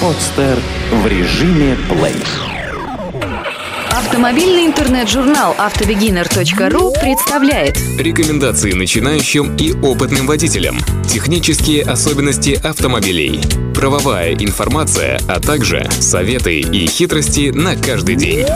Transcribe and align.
Подстер 0.00 0.58
в 0.92 1.06
режиме 1.06 1.76
плей. 1.88 2.16
Автомобильный 3.90 4.66
интернет-журнал 4.66 5.54
автобегинер.ру 5.58 6.92
представляет 7.00 7.76
Рекомендации 7.98 8.72
начинающим 8.72 9.56
и 9.56 9.72
опытным 9.74 10.26
водителям. 10.26 10.78
Технические 11.08 11.82
особенности 11.82 12.60
автомобилей. 12.62 13.40
Правовая 13.74 14.34
информация, 14.34 15.20
а 15.28 15.40
также 15.40 15.88
советы 15.90 16.60
и 16.60 16.86
хитрости 16.86 17.50
на 17.50 17.76
каждый 17.76 18.16
день. 18.16 18.46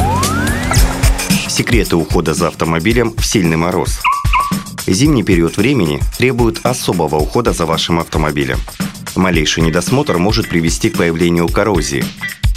Секреты 1.49 1.97
ухода 1.97 2.35
за 2.35 2.49
автомобилем 2.49 3.15
в 3.17 3.25
сильный 3.25 3.57
мороз. 3.57 4.01
Зимний 4.91 5.23
период 5.23 5.57
времени 5.57 6.01
требует 6.19 6.67
особого 6.67 7.15
ухода 7.17 7.53
за 7.53 7.65
вашим 7.65 8.01
автомобилем. 8.01 8.59
Малейший 9.15 9.63
недосмотр 9.63 10.19
может 10.19 10.49
привести 10.49 10.91
к 10.91 10.97
появлению 10.97 11.49
коррозии, 11.49 12.05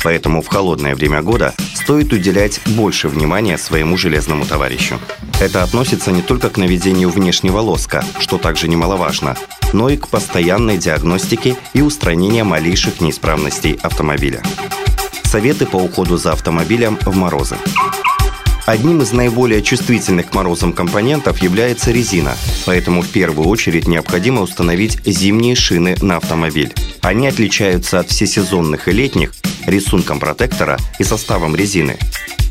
Поэтому 0.04 0.42
в 0.42 0.48
холодное 0.48 0.96
время 0.96 1.22
года 1.22 1.54
стоит 1.74 2.12
уделять 2.12 2.60
больше 2.66 3.08
внимания 3.08 3.58
своему 3.58 3.96
железному 3.96 4.46
товарищу. 4.46 5.00
Это 5.40 5.64
относится 5.64 6.12
не 6.12 6.22
только 6.22 6.50
к 6.50 6.58
наведению 6.58 7.10
внешнего 7.10 7.60
лоска, 7.60 8.04
что 8.20 8.38
также 8.38 8.68
немаловажно, 8.68 9.38
но 9.72 9.90
и 9.90 9.96
к 9.96 10.10
постоянной 10.10 10.78
диагностике 10.78 11.56
и 11.74 11.82
устранению 11.82 12.44
малейших 12.44 13.00
неисправностей 13.00 13.80
автомобиля. 13.82 14.44
Советы 15.24 15.66
по 15.66 15.78
уходу 15.78 16.18
за 16.18 16.34
автомобилем 16.34 16.98
в 17.06 17.16
морозы. 17.16 17.56
Одним 18.66 19.02
из 19.02 19.12
наиболее 19.12 19.62
чувствительных 19.62 20.30
к 20.30 20.34
морозам 20.34 20.72
компонентов 20.72 21.40
является 21.40 21.92
резина, 21.92 22.38
поэтому 22.66 23.02
в 23.02 23.10
первую 23.10 23.50
очередь 23.50 23.90
необходимо 23.90 24.42
установить 24.42 25.00
зимние 25.06 25.56
шины 25.56 25.98
на 26.02 26.16
автомобиль. 26.18 26.74
Они 27.02 27.28
отличаются 27.28 28.00
от 28.00 28.10
всесезонных 28.10 28.88
и 28.88 28.92
летних 28.92 29.34
рисунком 29.66 30.22
протектора 30.22 30.78
и 30.98 31.04
составом 31.04 31.58
резины. 31.58 31.98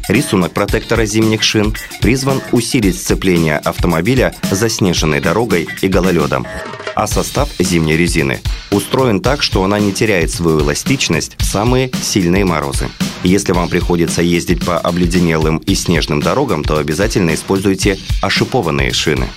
Рисунок 0.08 0.52
протектора 0.52 1.06
зимних 1.06 1.42
шин 1.42 1.74
призван 2.02 2.42
усилить 2.52 3.00
сцепление 3.00 3.56
автомобиля 3.56 4.34
заснеженной 4.50 5.20
дорогой 5.20 5.66
и 5.80 5.88
гололедом. 5.88 6.46
А 6.94 7.06
состав 7.06 7.48
зимней 7.58 7.96
резины 7.96 8.40
устроен 8.70 9.20
так, 9.20 9.42
что 9.42 9.64
она 9.64 9.78
не 9.78 9.92
теряет 9.92 10.30
свою 10.30 10.60
эластичность 10.60 11.36
в 11.38 11.44
самые 11.44 11.90
сильные 12.02 12.44
морозы. 12.44 12.88
Если 13.22 13.52
вам 13.52 13.68
приходится 13.68 14.20
ездить 14.20 14.64
по 14.64 14.78
обледенелым 14.78 15.58
и 15.58 15.74
снежным 15.74 16.20
дорогам, 16.20 16.64
то 16.64 16.78
обязательно 16.78 17.34
используйте 17.34 17.98
ошипованные 18.20 18.92
шины. 18.92 19.28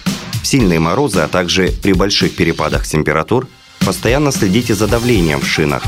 В 0.42 0.48
сильные 0.48 0.80
морозы, 0.80 1.22
а 1.22 1.28
также 1.28 1.70
при 1.84 1.94
больших 1.94 2.36
перепадах 2.36 2.86
температур, 2.86 3.48
постоянно 3.80 4.32
следите 4.32 4.74
за 4.76 4.88
давлением 4.88 5.40
в 5.40 5.48
шинах, 5.48 5.84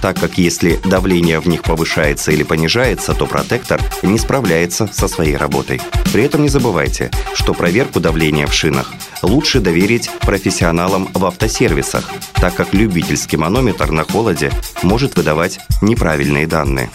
так 0.00 0.18
как 0.18 0.38
если 0.38 0.80
давление 0.84 1.38
в 1.40 1.46
них 1.46 1.62
повышается 1.62 2.32
или 2.32 2.42
понижается, 2.42 3.14
то 3.14 3.26
протектор 3.26 3.80
не 4.02 4.18
справляется 4.18 4.88
со 4.92 5.06
своей 5.06 5.36
работой. 5.36 5.80
При 6.12 6.24
этом 6.24 6.42
не 6.42 6.48
забывайте, 6.48 7.10
что 7.34 7.54
проверку 7.54 8.00
давления 8.00 8.46
в 8.46 8.54
шинах 8.54 8.92
лучше 9.22 9.60
доверить 9.60 10.10
профессионалам 10.20 11.08
в 11.14 11.24
автосервисах, 11.24 12.10
так 12.34 12.54
как 12.54 12.74
любительский 12.74 13.36
манометр 13.36 13.90
на 13.90 14.04
холоде 14.04 14.50
может 14.82 15.16
выдавать 15.16 15.58
неправильные 15.80 16.46
данные. 16.46 16.90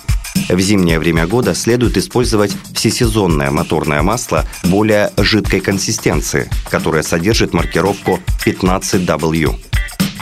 В 0.50 0.60
зимнее 0.60 1.00
время 1.00 1.28
года 1.28 1.54
следует 1.54 1.98
использовать 1.98 2.56
всесезонное 2.74 3.52
моторное 3.52 4.02
масло 4.02 4.46
более 4.64 5.12
жидкой 5.18 5.60
консистенции, 5.60 6.50
которое 6.70 7.04
содержит 7.04 7.54
маркировку 7.54 8.20
15W. 8.46 9.67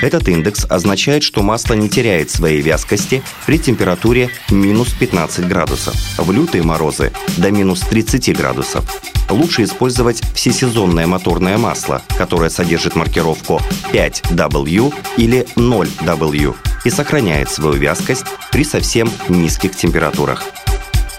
Этот 0.02 0.28
индекс 0.28 0.66
означает, 0.70 1.24
что 1.24 1.42
масло 1.42 1.74
не 1.74 1.90
теряет 1.90 2.30
своей 2.30 2.62
вязкости 2.62 3.24
при 3.46 3.58
температуре 3.58 4.30
минус 4.50 4.90
15 4.90 5.48
градусов. 5.48 5.96
В 6.18 6.32
лютые 6.32 6.64
морозы 6.64 7.11
до 7.38 7.52
минус 7.52 7.82
30 7.82 8.36
градусов. 8.38 8.86
Лучше 9.30 9.64
использовать 9.64 10.22
всесезонное 10.34 11.08
моторное 11.08 11.58
масло, 11.58 12.02
которое 12.17 12.50
содержит 12.50 12.95
маркировку 12.95 13.61
5W 13.92 14.94
или 15.17 15.48
0W 15.55 16.55
и 16.84 16.89
сохраняет 16.89 17.50
свою 17.50 17.76
вязкость 17.76 18.26
при 18.52 18.64
совсем 18.64 19.10
низких 19.30 19.76
температурах. 19.76 20.44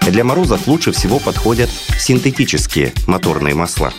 Для 0.02 0.22
морозов 0.22 0.68
лучше 0.68 0.92
всего 0.92 1.18
подходят 1.18 1.68
синтетические 1.98 2.92
моторные 3.08 3.54
масла. 3.54 3.92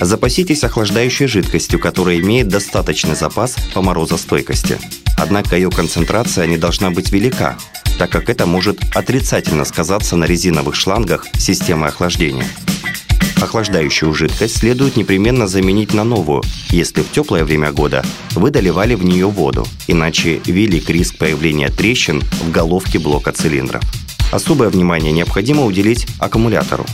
Запаситесь 0.00 0.62
охлаждающей 0.62 1.26
жидкостью, 1.26 1.80
которая 1.80 2.18
имеет 2.20 2.48
достаточный 2.48 3.16
запас 3.16 3.56
по 3.74 3.82
морозостойкости. 3.82 4.78
Однако 5.16 5.56
ее 5.56 5.70
концентрация 5.70 6.46
не 6.46 6.56
должна 6.56 6.90
быть 6.90 7.10
велика, 7.10 7.58
так 7.98 8.10
как 8.10 8.30
это 8.30 8.46
может 8.46 8.78
отрицательно 8.94 9.64
сказаться 9.64 10.14
на 10.14 10.24
резиновых 10.24 10.76
шлангах 10.76 11.26
системы 11.36 11.88
охлаждения. 11.88 12.46
Охлаждающую 13.40 14.12
жидкость 14.14 14.58
следует 14.58 14.96
непременно 14.96 15.46
заменить 15.46 15.94
на 15.94 16.04
новую, 16.04 16.42
если 16.70 17.02
в 17.02 17.10
теплое 17.10 17.44
время 17.44 17.72
года 17.72 18.04
вы 18.34 18.50
доливали 18.50 18.94
в 18.94 19.04
нее 19.04 19.26
воду, 19.26 19.66
иначе 19.86 20.40
велик 20.44 20.90
риск 20.90 21.18
появления 21.18 21.70
трещин 21.70 22.20
в 22.20 22.50
головке 22.50 22.98
блока 22.98 23.32
цилиндров. 23.32 23.82
Особое 24.32 24.68
внимание 24.68 25.12
необходимо 25.12 25.64
уделить 25.64 26.06
аккумулятору. 26.18 26.84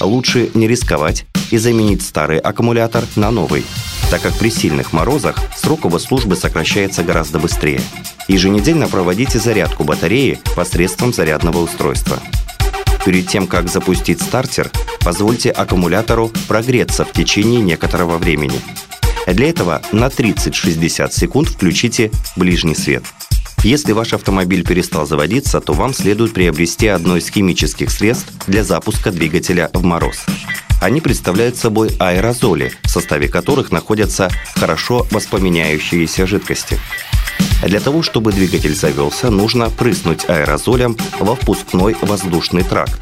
Лучше 0.00 0.50
не 0.54 0.68
рисковать 0.68 1.26
и 1.50 1.58
заменить 1.58 2.02
старый 2.02 2.38
аккумулятор 2.38 3.04
на 3.16 3.30
новый, 3.30 3.64
так 4.10 4.22
как 4.22 4.36
при 4.38 4.50
сильных 4.50 4.92
морозах 4.92 5.38
срок 5.56 5.84
его 5.84 5.98
службы 5.98 6.36
сокращается 6.36 7.02
гораздо 7.02 7.38
быстрее. 7.38 7.80
Еженедельно 8.28 8.88
проводите 8.88 9.38
зарядку 9.38 9.84
батареи 9.84 10.40
посредством 10.56 11.12
зарядного 11.12 11.58
устройства. 11.58 12.18
Перед 13.04 13.28
тем, 13.28 13.46
как 13.46 13.68
запустить 13.68 14.20
стартер, 14.20 14.70
позвольте 15.00 15.50
аккумулятору 15.50 16.30
прогреться 16.46 17.04
в 17.04 17.12
течение 17.12 17.60
некоторого 17.60 18.18
времени. 18.18 18.60
Для 19.26 19.50
этого 19.50 19.82
на 19.92 20.06
30-60 20.06 21.12
секунд 21.12 21.48
включите 21.48 22.10
ближний 22.36 22.74
свет. 22.74 23.04
Если 23.62 23.92
ваш 23.92 24.12
автомобиль 24.12 24.64
перестал 24.64 25.06
заводиться, 25.06 25.60
то 25.60 25.72
вам 25.72 25.92
следует 25.92 26.32
приобрести 26.32 26.86
одно 26.86 27.16
из 27.16 27.28
химических 27.28 27.90
средств 27.90 28.32
для 28.46 28.62
запуска 28.62 29.10
двигателя 29.10 29.68
в 29.72 29.84
мороз. 29.84 30.26
Они 30.80 31.00
представляют 31.00 31.56
собой 31.56 31.90
аэрозоли, 31.98 32.72
в 32.82 32.88
составе 32.88 33.28
которых 33.28 33.72
находятся 33.72 34.30
хорошо 34.54 35.06
воспламеняющиеся 35.10 36.26
жидкости. 36.26 36.78
Для 37.62 37.80
того, 37.80 38.02
чтобы 38.02 38.32
двигатель 38.32 38.74
завелся, 38.74 39.30
нужно 39.30 39.70
прыснуть 39.70 40.28
аэрозолем 40.28 40.96
во 41.18 41.34
впускной 41.34 41.96
воздушный 42.02 42.62
тракт. 42.62 43.00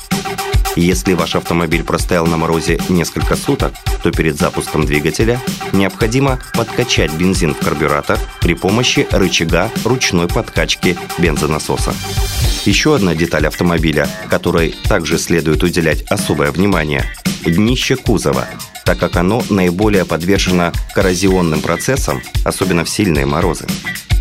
Если 0.77 1.15
ваш 1.15 1.37
автомобиль 1.37 1.83
простоял 1.83 2.27
на 2.27 2.37
морозе 2.37 2.79
несколько 2.91 3.35
суток, 3.35 3.73
то 4.03 4.11
перед 4.11 4.37
запуском 4.37 4.85
двигателя 4.85 5.41
необходимо 5.73 6.39
подкачать 6.55 7.13
бензин 7.15 7.55
в 7.55 7.59
карбюратор 7.59 8.19
при 8.41 8.55
помощи 8.55 9.07
рычага 9.11 9.71
ручной 9.85 10.29
подкачки 10.29 10.99
бензонасоса. 11.19 11.95
Еще 12.66 12.97
одна 12.97 13.15
деталь 13.15 13.47
автомобиля, 13.47 14.09
которой 14.28 14.75
также 14.88 15.19
следует 15.19 15.62
уделять 15.62 16.03
особое 16.10 16.50
внимание– 16.50 17.04
днище 17.47 17.94
кузова, 17.94 18.49
так 18.84 18.99
как 18.99 19.15
оно 19.15 19.44
наиболее 19.50 20.04
подвержено 20.04 20.72
коррозионным 20.93 21.60
процессам, 21.60 22.21
особенно 22.44 22.84
в 22.84 22.91
сильные 22.91 23.25
морозы. 23.25 23.66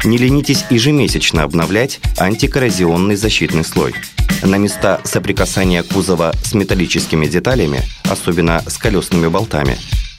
Не 0.03 0.19
ленитесь 0.19 0.63
ежемесячно 0.69 1.41
обновлять 1.41 1.99
антикоррозионный 2.19 3.15
защитный 3.15 3.65
слой. 3.65 3.95
На 4.43 4.57
места 4.57 5.01
соприкасания 5.03 5.81
кузова 5.81 6.31
с 6.43 6.53
металлическими 6.53 7.25
деталями, 7.25 7.81
особенно 8.03 8.61
с 8.67 8.77
колесными 8.77 9.27
болтами, 9.27 9.75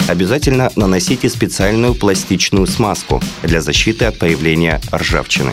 обязательно 0.09 0.73
наносите 0.75 1.29
специальную 1.29 1.95
пластичную 1.95 2.67
смазку 2.67 3.23
для 3.45 3.61
защиты 3.61 4.05
от 4.07 4.19
появления 4.19 4.81
ржавчины. 4.93 5.53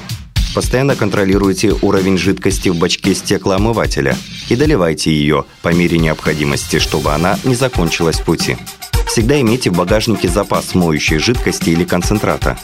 Постоянно 0.54 0.96
контролируйте 0.96 1.74
уровень 1.82 2.18
жидкости 2.18 2.70
в 2.70 2.78
бачке 2.78 3.16
стеклоомывателя 3.16 4.16
и 4.50 4.56
доливайте 4.56 5.12
ее 5.12 5.46
по 5.62 5.74
мере 5.74 5.98
необходимости, 5.98 6.78
чтобы 6.78 7.12
она 7.12 7.40
не 7.44 7.56
закончилась 7.56 8.20
в 8.20 8.26
пути. 8.26 8.58
Всегда 9.08 9.40
имейте 9.42 9.72
в 9.72 9.76
багажнике 9.76 10.28
запас 10.28 10.76
моющей 10.76 11.18
жидкости 11.18 11.72
или 11.72 11.84
концентрата. 11.84 12.58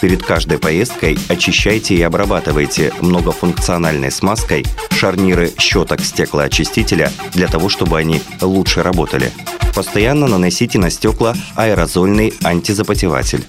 Перед 0.00 0.22
каждой 0.22 0.58
поездкой 0.58 1.18
очищайте 1.28 1.94
и 1.94 2.02
обрабатывайте 2.02 2.92
многофункциональной 3.00 4.10
смазкой 4.10 4.64
шарниры 4.90 5.52
щеток 5.58 6.00
стеклоочистителя 6.00 7.12
для 7.34 7.48
того, 7.48 7.68
чтобы 7.68 7.98
они 7.98 8.22
лучше 8.40 8.82
работали. 8.82 9.30
Постоянно 9.74 10.26
наносите 10.26 10.78
на 10.78 10.90
стекла 10.90 11.34
аэрозольный 11.54 12.32
антизапотеватель. 12.42 13.44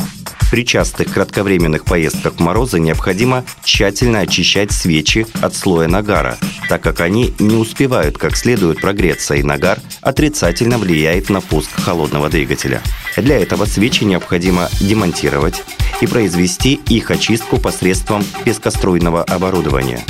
При 0.52 0.66
частых 0.66 1.14
кратковременных 1.14 1.86
поездках 1.86 2.34
в 2.34 2.40
морозы 2.42 2.78
необходимо 2.78 3.46
тщательно 3.64 4.20
очищать 4.20 4.74
свечи 4.74 5.26
от 5.42 5.56
слоя 5.56 5.88
нагара, 5.88 6.38
так 6.68 6.84
как 6.84 7.00
они 7.00 7.34
не 7.40 7.56
успевают 7.56 8.18
как 8.18 8.36
следует 8.36 8.82
прогреться, 8.82 9.36
и 9.36 9.44
нагар 9.44 9.80
отрицательно 10.02 10.78
влияет 10.78 11.30
на 11.30 11.40
пуск 11.40 11.70
холодного 11.82 12.28
двигателя. 12.28 12.82
Для 13.16 13.40
этого 13.40 13.64
свечи 13.64 14.04
необходимо 14.04 14.68
демонтировать 14.82 15.64
и 16.02 16.06
произвести 16.06 16.74
их 16.90 17.12
очистку 17.12 17.58
посредством 17.58 18.26
пескоструйного 18.44 19.24
оборудования. 19.24 20.04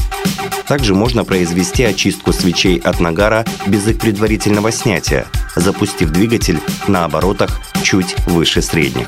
Также 0.67 0.95
можно 0.95 1.23
произвести 1.23 1.83
очистку 1.83 2.33
свечей 2.33 2.79
от 2.79 2.99
нагара 2.99 3.45
без 3.67 3.87
их 3.87 3.99
предварительного 3.99 4.71
снятия, 4.71 5.27
запустив 5.55 6.09
двигатель 6.09 6.59
на 6.87 7.05
оборотах 7.05 7.61
чуть 7.83 8.15
выше 8.25 8.63
средних. 8.63 9.07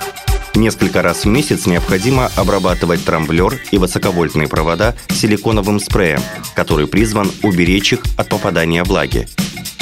Несколько 0.55 1.01
раз 1.01 1.25
в 1.25 1.27
месяц 1.27 1.65
необходимо 1.65 2.31
обрабатывать 2.35 3.03
трамблер 3.03 3.59
и 3.71 3.77
высоковольтные 3.77 4.47
провода 4.47 4.95
силиконовым 5.09 5.79
спреем, 5.79 6.21
который 6.55 6.87
призван 6.87 7.31
уберечь 7.41 7.93
их 7.93 8.03
от 8.17 8.29
попадания 8.29 8.83
влаги. 8.83 9.27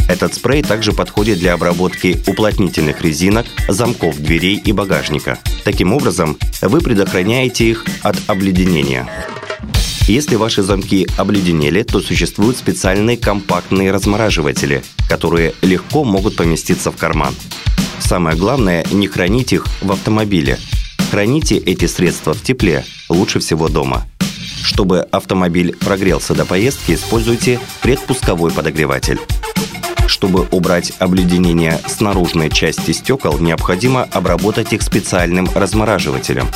Этот 0.07 0.33
спрей 0.33 0.63
также 0.63 0.93
подходит 0.93 1.39
для 1.39 1.53
обработки 1.53 2.21
уплотнительных 2.27 3.01
резинок, 3.01 3.45
замков 3.67 4.17
дверей 4.17 4.61
и 4.63 4.71
багажника. 4.71 5.39
Таким 5.63 5.93
образом, 5.93 6.37
вы 6.61 6.81
предохраняете 6.81 7.69
их 7.69 7.85
от 8.01 8.17
обледенения. 8.27 9.07
Если 10.07 10.35
ваши 10.35 10.63
замки 10.63 11.07
обледенели, 11.17 11.83
то 11.83 12.01
существуют 12.01 12.57
специальные 12.57 13.17
компактные 13.17 13.91
размораживатели, 13.91 14.83
которые 15.07 15.53
легко 15.61 16.03
могут 16.03 16.35
поместиться 16.35 16.91
в 16.91 16.97
карман. 16.97 17.33
Самое 18.01 18.35
главное– 18.35 18.85
не 18.91 19.07
хранить 19.07 19.53
их 19.53 19.65
в 19.81 19.91
автомобиле. 19.91 20.59
Храните 21.11 21.57
эти 21.57 21.85
средства 21.85 22.33
в 22.33 22.41
тепле, 22.41 22.83
лучше 23.07 23.39
всего 23.39 23.69
дома. 23.69 24.05
Чтобы 24.63 25.01
автомобиль 25.11 25.75
прогрелся 25.77 26.33
до 26.33 26.45
поездки, 26.45 26.93
используйте 26.93 27.59
предпусковой 27.81 28.51
подогреватель. 28.51 29.19
Чтобы 30.07 30.47
убрать 30.51 30.91
обледенение 30.99 31.79
с 31.87 32.01
наружной 32.01 32.49
части 32.49 32.91
стекол, 32.91 33.39
необходимо 33.39 34.03
обработать 34.03 34.73
их 34.73 34.81
специальным 34.81 35.47
размораживателем. 35.55 36.47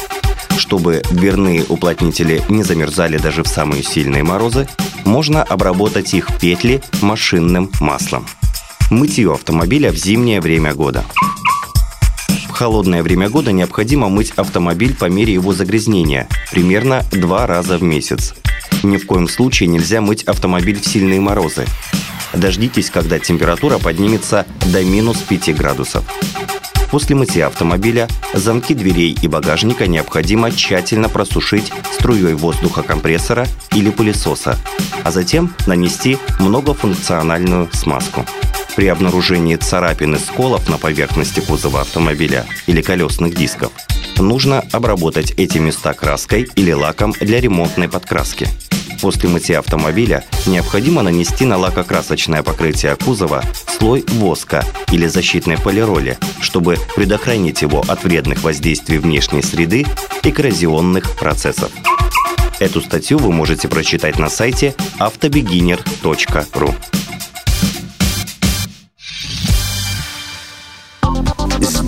Чтобы 0.58 1.02
дверные 1.12 1.64
уплотнители 1.64 2.42
не 2.50 2.64
замерзали 2.64 3.18
даже 3.18 3.44
в 3.44 3.48
самые 3.48 3.84
сильные 3.84 4.24
морозы, 4.24 4.68
можно 5.06 5.44
обработать 5.44 6.14
их 6.14 6.28
петли 6.40 6.82
машинным 7.02 7.72
маслом. 7.80 8.26
Мытье 8.92 9.34
автомобиля 9.34 9.92
в 9.92 9.96
зимнее 9.96 10.40
время 10.40 10.76
года. 10.76 11.04
В 12.48 12.52
холодное 12.52 13.02
время 13.02 13.30
года 13.30 13.52
необходимо 13.52 14.10
мыть 14.10 14.32
автомобиль 14.36 14.96
по 14.96 15.06
мере 15.06 15.34
его 15.34 15.54
загрязнения, 15.54 16.30
примерно 16.52 17.04
два 17.12 17.48
раза 17.48 17.80
в 17.80 17.84
месяц. 17.84 18.36
Ни 18.84 18.98
в 18.98 19.08
коем 19.08 19.28
случае 19.28 19.70
нельзя 19.70 20.02
мыть 20.02 20.24
автомобиль 20.24 20.80
в 20.80 20.86
сильные 20.86 21.20
морозы. 21.20 21.66
Дождитесь, 22.34 22.92
когда 22.92 23.18
температура 23.18 23.80
поднимется 23.80 24.46
до 24.72 24.84
минус 24.84 25.18
5 25.18 25.56
градусов. 25.56 26.06
После 26.92 27.16
мытья 27.16 27.48
автомобиля 27.48 28.08
замки 28.34 28.76
дверей 28.76 29.18
и 29.20 29.28
багажника 29.28 29.88
необходимо 29.88 30.52
тщательно 30.52 31.10
просушить 31.10 31.74
струей 31.94 32.36
воздуха 32.36 32.84
компрессора 32.84 33.48
или 33.74 33.90
пылесоса, 33.90 34.60
а 35.04 35.12
затем 35.12 35.54
нанести 35.66 36.20
многофункциональную 36.40 37.68
смазку. 37.74 38.26
При 38.76 38.88
обнаружении 38.88 39.56
царапин 39.56 40.16
и 40.16 40.20
сколов 40.20 40.70
на 40.70 40.78
поверхности 40.78 41.40
кузова 41.40 41.82
автомобиля 41.82 42.46
или 42.68 42.82
колесных 42.82 43.34
дисков 43.34 43.72
нужно 44.18 44.64
обработать 44.72 45.32
эти 45.38 45.58
места 45.58 45.94
краской 45.94 46.48
или 46.56 46.72
лаком 46.72 47.14
для 47.22 47.40
ремонтной 47.40 47.88
подкраски. 47.88 48.48
После 49.02 49.30
мытья 49.30 49.60
автомобиля 49.60 50.24
необходимо 50.46 51.04
нанести 51.04 51.46
на 51.46 51.58
лакокрасочное 51.58 52.44
покрытие 52.44 52.96
кузова 52.96 53.44
слой 53.78 54.04
воска 54.08 54.64
или 54.92 55.08
защитной 55.08 55.58
полироли, 55.58 56.18
чтобы 56.40 56.78
предохранить 56.96 57.62
его 57.62 57.84
от 57.88 58.04
вредных 58.04 58.44
воздействий 58.44 58.98
внешней 58.98 59.42
среды 59.42 59.86
и 60.24 60.32
коррозионных 60.32 61.16
процессов. 61.16 61.72
Эту 62.60 62.82
статью 62.82 63.20
вы 63.20 63.32
можете 63.32 63.68
прочитать 63.68 64.18
на 64.18 64.30
сайте 64.30 64.76
автобегинер.ру. 64.98 66.76